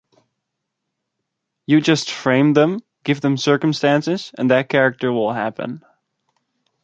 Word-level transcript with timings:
You 1.67 1.79
just 1.79 2.09
frame 2.09 2.53
them, 2.53 2.79
give 3.03 3.21
them 3.21 3.37
circumstances, 3.37 4.31
and 4.35 4.49
that 4.49 4.67
character 4.67 5.11
will 5.11 5.31
happen. 5.31 5.85